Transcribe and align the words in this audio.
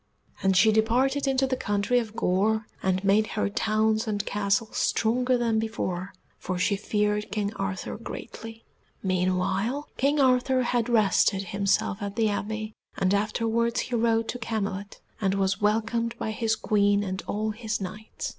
And 0.41 0.57
she 0.57 0.71
departed 0.71 1.27
into 1.27 1.45
the 1.45 1.55
country 1.55 1.99
of 1.99 2.15
Gore, 2.15 2.65
and 2.81 3.03
made 3.03 3.27
her 3.37 3.49
towns 3.51 4.07
and 4.07 4.25
castles 4.25 4.77
stronger 4.77 5.37
than 5.37 5.59
before, 5.59 6.11
for 6.39 6.57
she 6.57 6.75
feared 6.75 7.31
King 7.31 7.53
Arthur 7.53 7.97
greatly. 7.99 8.63
Meanwhile 9.03 9.87
King 9.97 10.19
Arthur 10.19 10.63
had 10.63 10.89
rested 10.89 11.43
himself 11.43 12.01
at 12.01 12.15
the 12.15 12.29
Abbey, 12.29 12.73
and 12.97 13.13
afterwards 13.13 13.81
he 13.81 13.95
rode 13.95 14.27
to 14.29 14.39
Camelot, 14.39 14.99
and 15.21 15.35
was 15.35 15.61
welcomed 15.61 16.17
by 16.17 16.31
his 16.31 16.55
Queen 16.55 17.03
and 17.03 17.21
all 17.27 17.51
his 17.51 17.79
Knights. 17.79 18.29